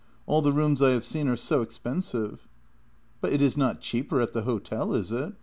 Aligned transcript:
All 0.25 0.41
the 0.41 0.51
rooms 0.51 0.81
I 0.81 0.93
have 0.93 1.03
seen 1.03 1.27
are 1.27 1.35
so 1.35 1.61
expensive."" 1.61 2.47
But 3.21 3.33
it 3.33 3.41
is 3.43 3.55
not 3.55 3.81
cheaper 3.81 4.19
at 4.19 4.33
the 4.33 4.41
hotel, 4.41 4.95
is 4.95 5.11
it? 5.11 5.33